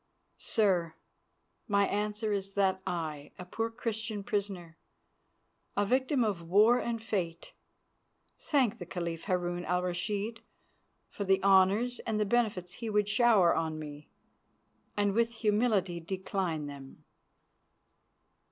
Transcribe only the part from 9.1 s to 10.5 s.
Harun al Rashid